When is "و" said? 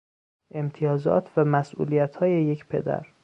1.37-1.45